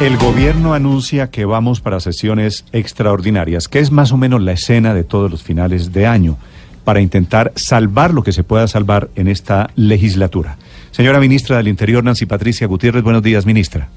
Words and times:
El 0.00 0.16
gobierno 0.16 0.72
anuncia 0.72 1.30
que 1.30 1.44
vamos 1.44 1.82
para 1.82 2.00
sesiones 2.00 2.64
extraordinarias, 2.72 3.68
que 3.68 3.80
es 3.80 3.92
más 3.92 4.12
o 4.12 4.16
menos 4.16 4.40
la 4.40 4.52
escena 4.52 4.94
de 4.94 5.04
todos 5.04 5.30
los 5.30 5.42
finales 5.42 5.92
de 5.92 6.06
año, 6.06 6.38
para 6.84 7.02
intentar 7.02 7.52
salvar 7.54 8.14
lo 8.14 8.22
que 8.22 8.32
se 8.32 8.42
pueda 8.42 8.66
salvar 8.66 9.10
en 9.14 9.28
esta 9.28 9.68
legislatura. 9.76 10.56
Señora 10.90 11.20
ministra 11.20 11.58
del 11.58 11.68
Interior, 11.68 12.02
Nancy 12.02 12.24
Patricia 12.24 12.66
Gutiérrez, 12.66 13.02
buenos 13.02 13.22
días, 13.22 13.44
ministra. 13.44 13.88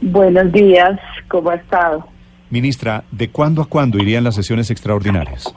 Buenos 0.00 0.50
días, 0.52 0.98
¿cómo 1.28 1.50
ha 1.50 1.56
estado? 1.56 2.08
Ministra, 2.48 3.04
¿de 3.10 3.28
cuándo 3.28 3.60
a 3.60 3.66
cuándo 3.66 3.98
irían 3.98 4.24
las 4.24 4.36
sesiones 4.36 4.70
extraordinarias? 4.70 5.54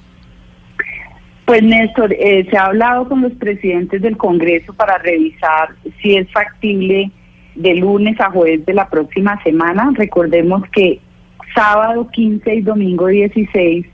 Pues 1.46 1.64
Néstor, 1.64 2.12
eh, 2.12 2.46
se 2.52 2.58
ha 2.58 2.66
hablado 2.66 3.08
con 3.08 3.22
los 3.22 3.32
presidentes 3.32 4.02
del 4.02 4.18
Congreso 4.18 4.74
para 4.74 4.98
revisar 4.98 5.70
si 6.02 6.18
es 6.18 6.30
factible 6.34 7.10
de 7.56 7.76
lunes 7.76 8.20
a 8.20 8.32
jueves 8.32 8.66
de 8.66 8.74
la 8.74 8.90
próxima 8.90 9.42
semana. 9.44 9.92
Recordemos 9.96 10.64
que 10.72 11.00
sábado 11.54 12.08
15 12.12 12.56
y 12.56 12.62
domingo 12.62 13.08
16 13.08 13.86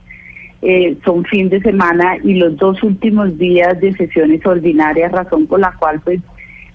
eh, 0.62 0.96
son 1.04 1.24
fin 1.24 1.48
de 1.48 1.60
semana 1.60 2.16
y 2.22 2.34
los 2.34 2.56
dos 2.56 2.82
últimos 2.82 3.36
días 3.38 3.78
de 3.80 3.92
sesiones 3.92 4.44
ordinarias, 4.46 5.12
razón 5.12 5.46
por 5.46 5.60
la 5.60 5.72
cual 5.78 6.00
pues 6.00 6.20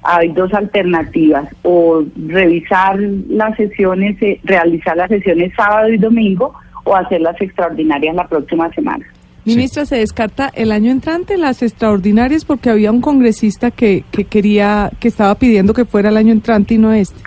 hay 0.04 0.30
dos 0.30 0.54
alternativas, 0.54 1.48
o 1.64 2.04
revisar 2.28 3.00
las 3.00 3.56
sesiones, 3.56 4.22
eh, 4.22 4.40
realizar 4.44 4.98
las 4.98 5.10
sesiones 5.10 5.54
sábado 5.56 5.90
y 5.90 5.98
domingo 5.98 6.54
o 6.84 6.96
hacer 6.96 7.22
las 7.22 7.40
extraordinarias 7.40 8.16
la 8.16 8.28
próxima 8.28 8.72
semana. 8.74 9.06
Ministra, 9.44 9.86
¿se 9.86 9.98
descarta 9.98 10.52
el 10.54 10.72
año 10.72 10.92
entrante 10.92 11.38
las 11.38 11.64
extraordinarias 11.64 12.46
porque 12.46 12.70
había 12.70 12.92
un 12.92 13.02
congresista 13.02 13.72
que, 13.72 14.04
que 14.12 14.26
quería, 14.26 14.92
que 15.00 15.08
estaba 15.08 15.34
pidiendo 15.36 15.74
que 15.74 15.86
fuera 15.86 16.10
el 16.10 16.18
año 16.18 16.32
entrante 16.32 16.76
y 16.76 16.78
no 16.78 16.94
este? 16.94 17.20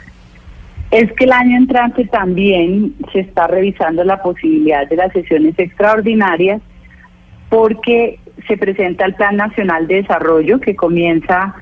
Es 0.92 1.12
que 1.14 1.24
el 1.24 1.32
año 1.32 1.56
entrante 1.56 2.05
también 2.06 2.95
se 3.12 3.20
está 3.20 3.48
revisando 3.48 4.05
la 4.05 4.22
posibilidad 4.22 4.88
de 4.88 4.95
las 4.95 5.12
sesiones 5.12 5.58
extraordinarias 5.58 6.62
porque 7.48 8.20
se 8.47 8.56
presenta 8.56 9.05
el 9.06 9.14
Plan 9.14 9.36
Nacional 9.36 9.88
de 9.88 9.97
Desarrollo 9.97 10.60
que 10.60 10.77
comienza 10.77 11.56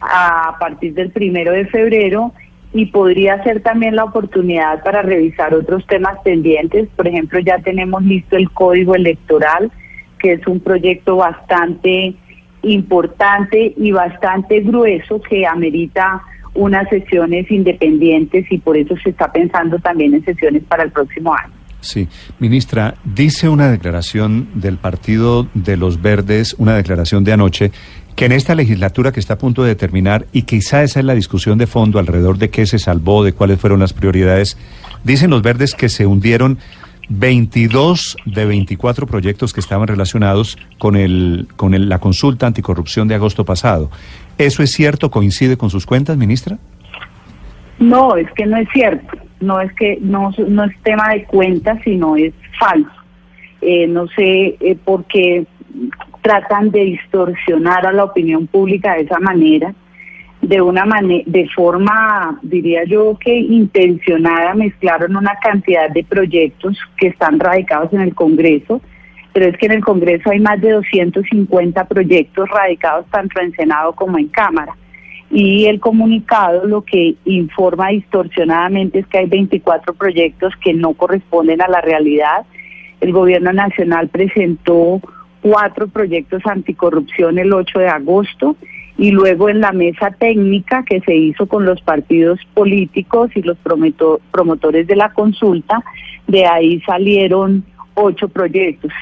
a 0.00 0.56
partir 0.58 0.94
del 0.94 1.10
primero 1.10 1.52
de 1.52 1.66
febrero 1.66 2.32
y 2.72 2.86
podría 2.86 3.42
ser 3.44 3.60
también 3.62 3.96
la 3.96 4.04
oportunidad 4.04 4.82
para 4.82 5.02
revisar 5.02 5.54
otros 5.54 5.86
temas 5.86 6.18
pendientes. 6.22 6.88
Por 6.96 7.08
ejemplo, 7.08 7.40
ya 7.40 7.58
tenemos 7.58 8.02
listo 8.02 8.36
el 8.36 8.50
código 8.50 8.94
electoral 8.94 9.70
que 10.18 10.34
es 10.34 10.46
un 10.46 10.60
proyecto 10.60 11.16
bastante 11.16 12.14
importante 12.62 13.74
y 13.76 13.92
bastante 13.92 14.60
grueso 14.60 15.20
que 15.22 15.46
amerita 15.46 16.22
unas 16.54 16.88
sesiones 16.88 17.50
independientes 17.50 18.46
y 18.50 18.58
por 18.58 18.76
eso 18.76 18.96
se 19.02 19.10
está 19.10 19.30
pensando 19.30 19.78
también 19.78 20.14
en 20.14 20.24
sesiones 20.24 20.62
para 20.64 20.82
el 20.82 20.90
próximo 20.90 21.34
año. 21.34 21.52
Sí, 21.80 22.08
ministra, 22.40 22.94
dice 23.04 23.48
una 23.48 23.70
declaración 23.70 24.48
del 24.54 24.78
Partido 24.78 25.46
de 25.54 25.76
los 25.76 26.02
Verdes, 26.02 26.56
una 26.58 26.74
declaración 26.74 27.22
de 27.22 27.32
anoche, 27.32 27.70
que 28.16 28.24
en 28.24 28.32
esta 28.32 28.56
legislatura 28.56 29.12
que 29.12 29.20
está 29.20 29.34
a 29.34 29.38
punto 29.38 29.62
de 29.62 29.76
terminar, 29.76 30.26
y 30.32 30.42
quizá 30.42 30.82
esa 30.82 30.98
es 30.98 31.06
la 31.06 31.14
discusión 31.14 31.56
de 31.56 31.68
fondo 31.68 32.00
alrededor 32.00 32.36
de 32.36 32.50
qué 32.50 32.66
se 32.66 32.80
salvó, 32.80 33.22
de 33.22 33.32
cuáles 33.32 33.60
fueron 33.60 33.78
las 33.78 33.92
prioridades, 33.92 34.58
dicen 35.04 35.30
los 35.30 35.42
verdes 35.42 35.74
que 35.74 35.88
se 35.88 36.04
hundieron 36.04 36.58
22 37.08 38.16
de 38.26 38.44
24 38.44 39.06
proyectos 39.06 39.52
que 39.52 39.60
estaban 39.60 39.88
relacionados 39.88 40.58
con, 40.78 40.96
el, 40.96 41.48
con 41.56 41.88
la 41.88 41.98
consulta 41.98 42.46
anticorrupción 42.46 43.08
de 43.08 43.14
agosto 43.14 43.44
pasado. 43.44 43.90
¿Eso 44.36 44.62
es 44.62 44.70
cierto? 44.70 45.10
¿Coincide 45.10 45.56
con 45.56 45.70
sus 45.70 45.86
cuentas, 45.86 46.16
ministra? 46.16 46.58
No, 47.78 48.16
es 48.16 48.30
que 48.32 48.46
no 48.46 48.56
es 48.56 48.68
cierto. 48.72 49.16
No 49.40 49.60
es 49.60 49.72
que 49.74 49.98
no, 50.00 50.32
no 50.48 50.64
es 50.64 50.76
tema 50.82 51.10
de 51.10 51.24
cuentas, 51.24 51.78
sino 51.84 52.16
es 52.16 52.34
falso. 52.58 52.90
Eh, 53.60 53.86
no 53.86 54.06
sé 54.08 54.56
eh, 54.60 54.76
por 54.84 55.04
qué 55.04 55.46
tratan 56.22 56.70
de 56.70 56.80
distorsionar 56.84 57.86
a 57.86 57.92
la 57.92 58.04
opinión 58.04 58.46
pública 58.46 58.94
de 58.94 59.02
esa 59.02 59.18
manera 59.18 59.74
de 60.40 60.62
una 60.62 60.84
de 61.26 61.48
forma, 61.54 62.38
diría 62.42 62.84
yo 62.84 63.18
que 63.18 63.36
intencionada, 63.36 64.54
mezclaron 64.54 65.16
una 65.16 65.34
cantidad 65.42 65.90
de 65.90 66.04
proyectos 66.04 66.78
que 66.96 67.08
están 67.08 67.40
radicados 67.40 67.92
en 67.92 68.00
el 68.00 68.14
Congreso, 68.14 68.80
pero 69.32 69.46
es 69.46 69.56
que 69.56 69.66
en 69.66 69.72
el 69.72 69.84
Congreso 69.84 70.30
hay 70.30 70.40
más 70.40 70.60
de 70.60 70.72
250 70.72 71.84
proyectos 71.86 72.48
radicados 72.48 73.06
tanto 73.10 73.40
en 73.40 73.52
Senado 73.52 73.92
como 73.92 74.18
en 74.18 74.28
Cámara. 74.28 74.76
Y 75.30 75.66
el 75.66 75.80
comunicado 75.80 76.64
lo 76.66 76.82
que 76.82 77.16
informa 77.24 77.88
distorsionadamente 77.88 79.00
es 79.00 79.06
que 79.06 79.18
hay 79.18 79.26
24 79.26 79.92
proyectos 79.94 80.54
que 80.62 80.72
no 80.72 80.94
corresponden 80.94 81.60
a 81.60 81.68
la 81.68 81.82
realidad. 81.82 82.46
El 83.00 83.12
Gobierno 83.12 83.52
Nacional 83.52 84.08
presentó 84.08 85.00
cuatro 85.42 85.88
proyectos 85.88 86.42
anticorrupción 86.46 87.38
el 87.38 87.52
8 87.52 87.78
de 87.78 87.88
agosto 87.88 88.56
y 88.98 89.12
luego 89.12 89.48
en 89.48 89.60
la 89.60 89.72
mesa 89.72 90.10
técnica 90.10 90.84
que 90.84 91.00
se 91.00 91.14
hizo 91.14 91.46
con 91.46 91.64
los 91.64 91.80
partidos 91.80 92.40
políticos 92.52 93.30
y 93.36 93.42
los 93.42 93.56
promotores 94.32 94.86
de 94.88 94.96
la 94.96 95.12
consulta, 95.12 95.82
de 96.26 96.44
ahí 96.44 96.80
salieron 96.80 97.64
ocho 97.94 98.28
proyectos. 98.28 98.92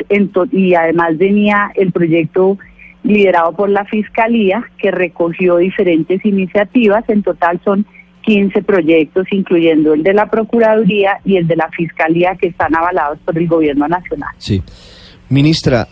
y 0.53 0.75
además 0.75 1.17
venía 1.17 1.73
el 1.75 1.93
proyecto 1.93 2.59
liderado 3.03 3.53
por 3.53 3.71
la 3.71 3.85
Fiscalía, 3.87 4.69
que 4.79 4.91
recogió 4.91 5.57
diferentes 5.57 6.25
iniciativas. 6.25 7.09
En 7.09 7.23
total 7.23 7.61
son 7.65 7.87
15 8.23 8.63
proyectos, 8.63 9.27
incluyendo 9.31 9.95
el 9.95 10.03
de 10.03 10.13
la 10.13 10.29
Procuraduría 10.29 11.21
y 11.25 11.37
el 11.37 11.47
de 11.47 11.57
la 11.57 11.71
Fiscalía, 11.71 12.35
que 12.35 12.49
están 12.49 12.75
avalados 12.75 13.19
por 13.25 13.39
el 13.39 13.47
Gobierno 13.47 13.89
Nacional. 13.89 14.31
Sí. 14.37 14.63
Ministra, 15.29 15.87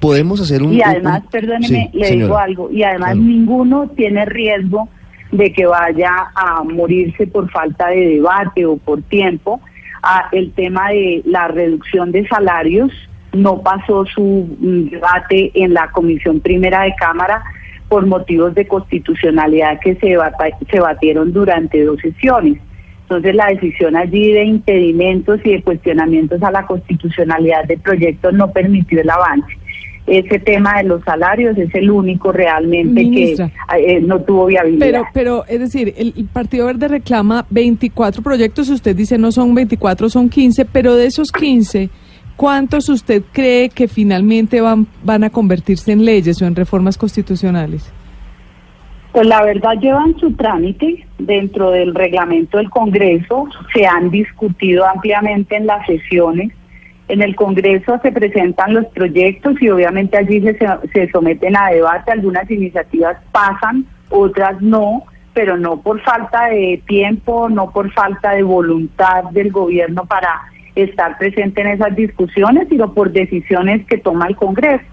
podemos 0.00 0.40
hacer 0.40 0.62
un... 0.62 0.72
Y 0.72 0.82
además, 0.82 1.22
perdóneme, 1.30 1.90
le 1.92 2.10
digo 2.10 2.36
algo, 2.36 2.70
y 2.70 2.82
además 2.82 3.16
ninguno 3.16 3.88
tiene 3.96 4.24
riesgo 4.24 4.88
de 5.32 5.52
que 5.52 5.66
vaya 5.66 6.10
a 6.34 6.62
morirse 6.62 7.26
por 7.26 7.50
falta 7.50 7.88
de 7.88 8.08
debate 8.08 8.66
o 8.66 8.76
por 8.76 9.02
tiempo. 9.02 9.60
Ah, 10.02 10.28
el 10.32 10.52
tema 10.52 10.90
de 10.90 11.22
la 11.24 11.48
reducción 11.48 12.12
de 12.12 12.26
salarios 12.28 12.92
no 13.32 13.60
pasó 13.62 14.06
su 14.06 14.48
mm, 14.60 14.90
debate 14.90 15.50
en 15.54 15.74
la 15.74 15.90
Comisión 15.90 16.40
Primera 16.40 16.82
de 16.82 16.94
Cámara 16.94 17.42
por 17.88 18.06
motivos 18.06 18.54
de 18.54 18.66
constitucionalidad 18.66 19.78
que 19.80 19.94
se, 19.96 20.16
se 20.70 20.80
batieron 20.80 21.32
durante 21.32 21.84
dos 21.84 22.00
sesiones. 22.00 22.58
Entonces 23.02 23.34
la 23.34 23.46
decisión 23.46 23.94
allí 23.94 24.32
de 24.32 24.44
impedimentos 24.44 25.40
y 25.44 25.52
de 25.52 25.62
cuestionamientos 25.62 26.42
a 26.42 26.50
la 26.50 26.66
constitucionalidad 26.66 27.64
del 27.66 27.78
proyecto 27.80 28.32
no 28.32 28.50
permitió 28.50 29.00
el 29.00 29.10
avance 29.10 29.56
ese 30.06 30.38
tema 30.38 30.78
de 30.78 30.84
los 30.84 31.02
salarios 31.02 31.58
es 31.58 31.74
el 31.74 31.90
único 31.90 32.30
realmente 32.32 33.10
que 33.10 33.32
eh, 33.32 34.00
no 34.00 34.20
tuvo 34.20 34.46
viabilidad. 34.46 34.86
Pero, 34.86 35.04
pero 35.12 35.44
es 35.46 35.60
decir, 35.60 35.94
el, 35.96 36.12
Partido 36.32 36.66
Verde 36.66 36.88
reclama 36.88 37.44
24 37.50 38.22
proyectos, 38.22 38.68
usted 38.68 38.94
dice 38.94 39.18
no 39.18 39.32
son 39.32 39.54
24, 39.54 40.08
son 40.08 40.28
15, 40.28 40.64
pero 40.66 40.94
de 40.94 41.06
esos 41.06 41.32
15, 41.32 41.90
¿cuántos 42.36 42.88
usted 42.88 43.22
cree 43.32 43.68
que 43.68 43.88
finalmente 43.88 44.60
van, 44.60 44.86
van 45.02 45.24
a 45.24 45.30
convertirse 45.30 45.92
en 45.92 46.04
leyes 46.04 46.40
o 46.40 46.46
en 46.46 46.54
reformas 46.54 46.96
constitucionales? 46.96 47.92
Pues 49.12 49.26
la 49.26 49.42
verdad 49.42 49.72
llevan 49.80 50.16
su 50.18 50.32
trámite 50.32 51.06
dentro 51.18 51.70
del 51.70 51.94
reglamento 51.94 52.58
del 52.58 52.68
Congreso, 52.70 53.48
se 53.74 53.86
han 53.86 54.10
discutido 54.10 54.86
ampliamente 54.86 55.56
en 55.56 55.66
las 55.66 55.86
sesiones 55.86 56.52
en 57.08 57.22
el 57.22 57.36
Congreso 57.36 58.00
se 58.02 58.12
presentan 58.12 58.74
los 58.74 58.86
proyectos 58.86 59.60
y 59.60 59.68
obviamente 59.68 60.16
allí 60.16 60.40
se, 60.40 60.58
se 60.92 61.10
someten 61.10 61.56
a 61.56 61.70
debate. 61.70 62.10
Algunas 62.10 62.50
iniciativas 62.50 63.16
pasan, 63.32 63.86
otras 64.10 64.60
no, 64.60 65.04
pero 65.32 65.56
no 65.56 65.80
por 65.82 66.00
falta 66.00 66.46
de 66.46 66.82
tiempo, 66.86 67.48
no 67.48 67.70
por 67.70 67.92
falta 67.92 68.32
de 68.32 68.42
voluntad 68.42 69.24
del 69.30 69.52
gobierno 69.52 70.04
para 70.06 70.42
estar 70.74 71.16
presente 71.18 71.60
en 71.60 71.68
esas 71.68 71.94
discusiones, 71.94 72.68
sino 72.68 72.92
por 72.92 73.12
decisiones 73.12 73.86
que 73.86 73.98
toma 73.98 74.26
el 74.26 74.36
Congreso. 74.36 74.84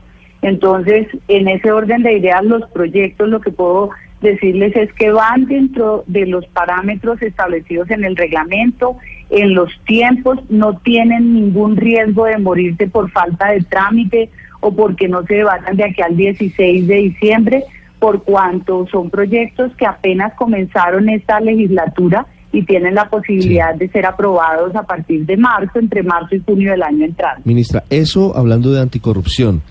Entonces, 0.43 1.07
en 1.29 1.47
ese 1.47 1.71
orden 1.71 2.03
de 2.03 2.17
ideas, 2.17 2.43
los 2.43 2.69
proyectos, 2.71 3.29
lo 3.29 3.39
que 3.39 3.51
puedo 3.51 3.89
decirles 4.21 4.75
es 4.75 4.91
que 4.93 5.11
van 5.11 5.45
dentro 5.45 6.03
de 6.05 6.25
los 6.25 6.45
parámetros 6.47 7.21
establecidos 7.21 7.89
en 7.89 8.03
el 8.03 8.15
reglamento, 8.17 8.97
en 9.29 9.55
los 9.55 9.71
tiempos, 9.85 10.39
no 10.49 10.77
tienen 10.79 11.33
ningún 11.33 11.77
riesgo 11.77 12.25
de 12.25 12.37
morirse 12.37 12.87
por 12.87 13.09
falta 13.11 13.51
de 13.51 13.61
trámite 13.61 14.29
o 14.59 14.73
porque 14.73 15.07
no 15.07 15.25
se 15.25 15.35
debatan 15.35 15.77
de 15.77 15.85
aquí 15.85 16.01
al 16.01 16.15
16 16.15 16.87
de 16.87 16.95
diciembre, 16.95 17.63
por 17.99 18.23
cuanto 18.23 18.85
son 18.87 19.09
proyectos 19.09 19.73
que 19.77 19.85
apenas 19.85 20.33
comenzaron 20.35 21.07
esta 21.07 21.39
legislatura 21.39 22.25
y 22.51 22.63
tienen 22.63 22.95
la 22.95 23.09
posibilidad 23.09 23.73
de 23.75 23.87
ser 23.89 24.05
aprobados 24.05 24.75
a 24.75 24.83
partir 24.83 25.25
de 25.25 25.37
marzo, 25.37 25.79
entre 25.79 26.03
marzo 26.03 26.35
y 26.35 26.39
junio 26.45 26.71
del 26.71 26.83
año 26.83 27.05
entrante. 27.05 27.41
Ministra, 27.45 27.85
eso 27.89 28.37
hablando 28.37 28.71
de 28.73 28.81
anticorrupción 28.81 29.61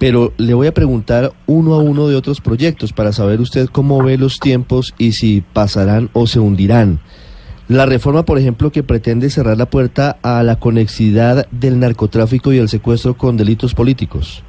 pero 0.00 0.32
le 0.38 0.54
voy 0.54 0.66
a 0.66 0.72
preguntar 0.72 1.32
uno 1.46 1.74
a 1.74 1.78
uno 1.78 2.08
de 2.08 2.16
otros 2.16 2.40
proyectos 2.40 2.94
para 2.94 3.12
saber 3.12 3.38
usted 3.38 3.66
cómo 3.66 4.02
ve 4.02 4.16
los 4.16 4.40
tiempos 4.40 4.94
y 4.96 5.12
si 5.12 5.42
pasarán 5.52 6.08
o 6.14 6.26
se 6.26 6.40
hundirán. 6.40 7.00
La 7.68 7.84
reforma, 7.84 8.24
por 8.24 8.38
ejemplo, 8.38 8.72
que 8.72 8.82
pretende 8.82 9.28
cerrar 9.28 9.58
la 9.58 9.66
puerta 9.66 10.16
a 10.22 10.42
la 10.42 10.56
conexidad 10.56 11.46
del 11.50 11.78
narcotráfico 11.78 12.50
y 12.50 12.56
el 12.56 12.70
secuestro 12.70 13.12
con 13.12 13.36
delitos 13.36 13.74
políticos. 13.74 14.42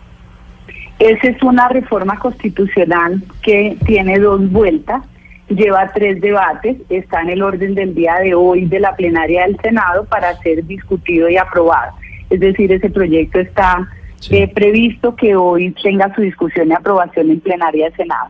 Esa 0.99 1.27
es 1.27 1.43
una 1.43 1.67
reforma 1.67 2.17
constitucional 2.17 3.21
que 3.41 3.77
tiene 3.85 4.19
dos 4.19 4.49
vueltas, 4.49 5.03
lleva 5.49 5.91
tres 5.93 6.21
debates, 6.21 6.77
está 6.87 7.23
en 7.23 7.29
el 7.31 7.41
orden 7.41 7.75
del 7.75 7.93
día 7.93 8.15
de 8.23 8.33
hoy 8.35 8.67
de 8.67 8.79
la 8.79 8.95
plenaria 8.95 9.43
del 9.45 9.59
Senado 9.61 10.05
para 10.05 10.33
ser 10.37 10.65
discutido 10.65 11.27
y 11.27 11.35
aprobado. 11.35 11.91
Es 12.29 12.39
decir, 12.39 12.71
ese 12.71 12.89
proyecto 12.89 13.41
está 13.41 13.89
eh, 14.29 14.47
previsto 14.47 15.15
que 15.15 15.35
hoy 15.35 15.71
tenga 15.81 16.13
su 16.13 16.21
discusión 16.21 16.69
y 16.69 16.73
aprobación 16.73 17.31
en 17.31 17.39
plenaria 17.39 17.85
del 17.85 17.95
Senado. 17.95 18.29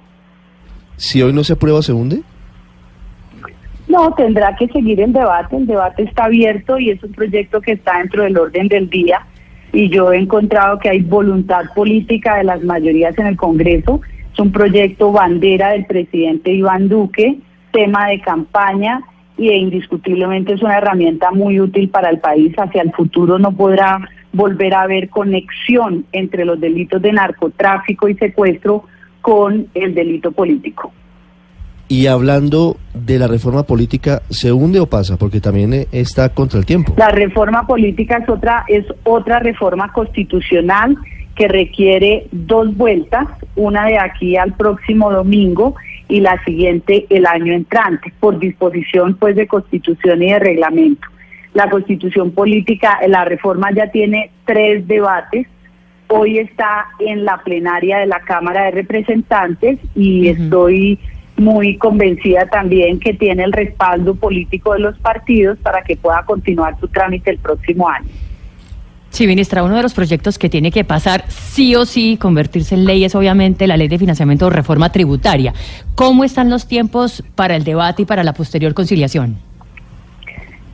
Si 0.96 1.22
hoy 1.22 1.34
no 1.34 1.44
se 1.44 1.54
aprueba, 1.54 1.82
¿se 1.82 1.94
hunde? 1.94 2.22
No, 3.88 4.14
tendrá 4.14 4.56
que 4.56 4.68
seguir 4.68 5.02
el 5.02 5.12
debate. 5.12 5.58
El 5.58 5.68
debate 5.68 6.04
está 6.04 6.26
abierto 6.26 6.80
y 6.80 6.92
es 6.92 7.04
un 7.04 7.12
proyecto 7.12 7.60
que 7.60 7.74
está 7.74 7.98
dentro 7.98 8.24
del 8.24 8.38
orden 8.38 8.68
del 8.68 8.90
día. 8.90 9.26
Y 9.74 9.90
yo 9.90 10.14
he 10.14 10.18
encontrado 10.18 10.80
que 10.80 10.90
hay 10.90 11.02
voluntad 11.02 11.66
política 11.76 12.38
de 12.38 12.46
las 12.46 12.64
mayorías 12.64 13.18
en 13.18 13.28
el 13.28 13.36
Congreso. 13.36 14.02
Es 14.32 14.40
un 14.40 14.52
proyecto 14.52 15.12
bandera 15.12 15.72
del 15.72 15.86
presidente 15.86 16.52
Iván 16.52 16.88
Duque, 16.88 17.40
tema 17.72 18.08
de 18.08 18.22
campaña 18.22 19.02
y 19.38 19.50
indiscutiblemente 19.50 20.54
es 20.54 20.62
una 20.62 20.78
herramienta 20.78 21.32
muy 21.32 21.60
útil 21.60 21.90
para 21.90 22.10
el 22.10 22.20
país. 22.20 22.54
Hacia 22.58 22.84
el 22.84 22.92
futuro 22.92 23.40
no 23.40 23.52
podrá 23.52 24.00
volver 24.34 24.74
a 24.74 24.82
haber 24.82 25.10
conexión 25.10 26.06
entre 26.12 26.46
los 26.46 26.60
delitos 26.60 27.02
de 27.02 27.12
narcotráfico 27.12 28.08
y 28.08 28.16
secuestro 28.16 28.86
con 29.22 29.68
el 29.74 29.94
delito 29.94 30.32
político. 30.32 30.92
Y 31.88 32.08
hablando 32.08 32.78
de 32.94 33.20
la 33.20 33.28
reforma 33.28 33.64
política, 33.64 34.22
¿se 34.30 34.54
hunde 34.54 34.80
o 34.80 34.88
pasa? 34.88 35.18
Porque 35.18 35.42
también 35.42 35.74
eh, 35.74 35.88
está 35.92 36.30
contra 36.30 36.58
el 36.58 36.66
tiempo. 36.66 36.94
La 36.96 37.10
reforma 37.10 37.68
política 37.68 38.18
es 38.18 38.30
otra, 38.30 38.64
es 38.70 38.86
otra 39.04 39.40
reforma 39.40 39.92
constitucional 39.92 40.98
que 41.36 41.50
requiere 41.50 42.28
dos 42.32 42.76
vueltas, 42.78 43.28
una 43.58 43.88
de 43.88 44.00
aquí 44.00 44.38
al 44.38 44.54
próximo 44.54 45.12
domingo 45.12 45.76
y 46.08 46.22
la 46.22 46.42
siguiente 46.46 47.08
el 47.10 47.26
año 47.26 47.54
entrante, 47.54 48.14
por 48.22 48.40
disposición 48.40 49.16
pues 49.16 49.36
de 49.36 49.48
constitución 49.48 50.24
y 50.24 50.32
de 50.32 50.40
reglamento. 50.40 51.08
La 51.54 51.70
constitución 51.70 52.32
política, 52.32 53.00
la 53.08 53.26
reforma 53.26 53.72
ya 53.72 53.88
tiene 53.92 54.32
tres 54.46 54.88
debates, 54.88 55.48
hoy 56.08 56.40
está 56.40 56.88
en 57.00 57.26
la 57.26 57.42
plenaria 57.44 58.00
de 58.00 58.06
la 58.06 58.20
Cámara 58.22 58.66
de 58.66 58.72
Representantes 58.72 59.80
y 59.96 60.28
estoy 60.28 61.00
muy 61.38 61.78
convencida 61.78 62.46
también 62.48 63.00
que 63.00 63.14
tiene 63.14 63.44
el 63.44 63.52
respaldo 63.52 64.16
político 64.16 64.74
de 64.74 64.80
los 64.80 64.98
partidos 65.00 65.58
para 65.60 65.82
que 65.82 65.96
pueda 65.96 66.24
continuar 66.24 66.80
su 66.80 66.88
trámite 66.88 67.32
el 67.32 67.40
próximo 67.40 67.90
año. 67.90 68.10
Sí, 69.10 69.28
ministra, 69.28 69.64
uno 69.64 69.76
de 69.76 69.84
los 69.84 69.94
proyectos 69.94 70.38
que 70.38 70.50
tiene 70.50 70.72
que 70.72 70.86
pasar 70.86 71.26
sí 71.28 71.76
o 71.76 71.86
sí, 71.86 72.16
convertirse 72.16 72.76
en 72.76 72.86
ley, 72.86 73.04
es 73.04 73.14
obviamente 73.14 73.68
la 73.68 73.76
ley 73.76 73.90
de 73.90 74.00
financiamiento 74.00 74.46
o 74.46 74.50
reforma 74.50 74.90
tributaria. 74.90 75.54
¿Cómo 75.96 76.24
están 76.24 76.50
los 76.50 76.66
tiempos 76.66 77.22
para 77.36 77.58
el 77.58 77.66
debate 77.66 78.04
y 78.04 78.06
para 78.06 78.24
la 78.24 78.34
posterior 78.34 78.74
conciliación? 78.74 79.51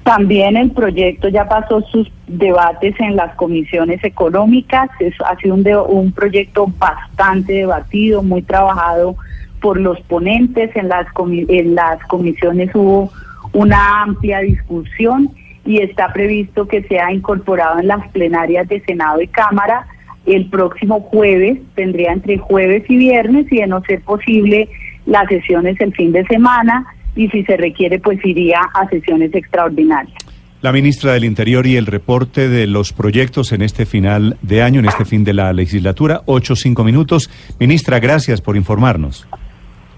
También 0.08 0.56
el 0.56 0.72
proyecto 0.72 1.28
ya 1.28 1.50
pasó 1.50 1.82
sus 1.82 2.10
debates 2.28 2.96
en 2.98 3.18
las 3.18 3.36
comisiones 3.36 4.02
económicas. 4.06 4.90
Es, 5.02 5.14
ha 5.20 5.36
sido 5.36 5.56
un, 5.56 5.68
un 5.90 6.12
proyecto 6.14 6.68
bastante 6.80 7.52
debatido, 7.52 8.24
muy 8.24 8.42
trabajado 8.42 9.18
por 9.60 9.78
los 9.78 10.00
ponentes, 10.02 10.74
en 10.78 10.88
las, 10.88 11.08
en 11.28 11.76
las 11.76 12.02
comisiones 12.06 12.74
hubo 12.74 13.12
una 13.52 14.04
amplia 14.04 14.40
discusión 14.40 15.30
y 15.66 15.80
está 15.80 16.14
previsto 16.14 16.70
que 16.70 16.84
sea 16.84 17.12
incorporado 17.12 17.80
en 17.80 17.88
las 17.88 18.08
plenarias 18.12 18.66
de 18.70 18.80
Senado 18.86 19.22
y 19.22 19.28
Cámara 19.28 19.88
el 20.26 20.50
próximo 20.50 21.02
jueves, 21.02 21.60
tendría 21.76 22.14
entre 22.14 22.38
jueves 22.38 22.84
y 22.88 22.96
viernes 22.96 23.52
y 23.52 23.58
de 23.58 23.68
no 23.68 23.82
ser 23.82 24.00
posible 24.04 24.70
las 25.06 25.28
sesiones 25.28 25.76
el 25.82 25.94
fin 25.94 26.14
de 26.14 26.26
semana 26.28 26.86
y 27.18 27.28
si 27.30 27.44
se 27.44 27.58
requiere 27.58 28.00
pues 28.00 28.24
iría 28.24 28.62
a 28.74 28.88
sesiones 28.88 29.34
extraordinarias. 29.34 30.16
La 30.62 30.72
ministra 30.72 31.14
del 31.14 31.26
Interior 31.26 31.68
y 31.68 31.76
el 31.76 31.86
reporte 31.86 32.50
de 32.50 32.66
los 32.66 32.94
proyectos 32.94 33.52
en 33.52 33.62
este 33.62 33.86
final 33.86 34.38
de 34.42 34.64
año, 34.64 34.80
en 34.80 34.88
este 34.88 35.06
fin 35.06 35.24
de 35.24 35.34
la 35.34 35.54
legislatura, 35.54 36.22
ocho, 36.26 36.56
cinco 36.56 36.84
minutos. 36.84 37.30
Ministra, 37.60 38.00
gracias 38.00 38.42
por 38.42 38.56
informarnos. 38.56 39.28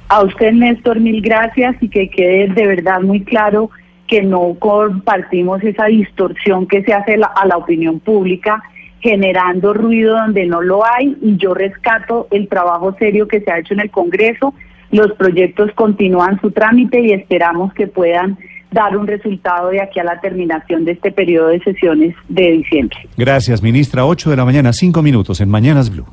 A 0.10 0.24
usted, 0.24 0.52
Néstor, 0.52 1.00
mil 1.00 1.22
gracias 1.22 1.76
y 1.82 1.88
que 1.88 2.10
quede 2.10 2.48
de 2.48 2.68
verdad 2.68 3.00
muy 3.02 3.22
claro 3.22 3.70
que 4.08 4.24
no 4.24 4.56
compartimos 4.60 5.64
esa 5.64 5.86
distorsión 5.86 6.68
que 6.68 6.84
se 6.84 6.94
hace 6.94 7.14
a 7.14 7.46
la 7.46 7.58
opinión 7.58 8.00
pública 8.00 8.62
generando 9.02 9.74
ruido 9.74 10.16
donde 10.18 10.46
no 10.46 10.62
lo 10.62 10.86
hay 10.86 11.16
y 11.22 11.38
yo 11.38 11.54
rescato 11.54 12.28
el 12.32 12.48
trabajo 12.48 12.96
serio 13.00 13.28
que 13.28 13.42
se 13.42 13.52
ha 13.52 13.60
hecho 13.60 13.74
en 13.74 13.82
el 13.82 13.92
Congreso. 13.92 14.54
Los 14.92 15.12
proyectos 15.14 15.72
continúan 15.76 16.40
su 16.42 16.52
trámite 16.52 17.00
y 17.00 17.12
esperamos 17.12 17.74
que 17.74 17.88
puedan 17.88 18.38
dar 18.72 18.96
un 18.98 19.08
resultado 19.08 19.70
de 19.70 19.82
aquí 19.82 20.00
a 20.00 20.04
la 20.04 20.20
terminación 20.20 20.86
de 20.86 20.94
este 20.94 21.12
periodo 21.12 21.48
de 21.48 21.60
sesiones 21.62 22.16
de 22.28 22.52
diciembre. 22.52 22.98
Gracias, 23.18 23.62
ministra. 23.62 24.06
Ocho 24.06 24.30
de 24.30 24.36
la 24.38 24.46
mañana, 24.46 24.74
cinco 24.74 25.02
minutos 25.02 25.42
en 25.42 25.50
Mañanas 25.50 25.90
Blue. 25.90 26.06